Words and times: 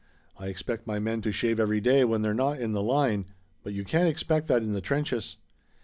I 0.39 0.47
expect 0.47 0.87
my 0.87 0.97
men 0.97 1.21
to 1.21 1.31
shave 1.31 1.59
every 1.59 1.79
day 1.79 2.03
when 2.05 2.23
they're 2.23 2.33
not 2.33 2.59
in 2.59 2.71
the 2.71 2.81
line, 2.81 3.27
but 3.63 3.73
you 3.73 3.83
can't 3.85 4.07
expect 4.09 4.47
that 4.47 4.63
in 4.63 4.73
the 4.73 4.81
trenches. 4.81 5.37